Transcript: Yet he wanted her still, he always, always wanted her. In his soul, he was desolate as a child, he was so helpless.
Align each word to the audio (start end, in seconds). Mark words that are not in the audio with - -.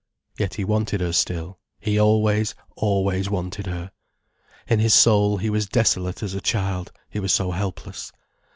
Yet 0.39 0.55
he 0.55 0.63
wanted 0.63 0.99
her 0.99 1.13
still, 1.13 1.59
he 1.79 1.99
always, 1.99 2.55
always 2.75 3.29
wanted 3.29 3.67
her. 3.67 3.91
In 4.67 4.79
his 4.79 4.95
soul, 4.95 5.37
he 5.37 5.51
was 5.51 5.67
desolate 5.69 6.23
as 6.23 6.33
a 6.33 6.41
child, 6.41 6.91
he 7.07 7.19
was 7.19 7.31
so 7.33 7.51
helpless. 7.51 8.11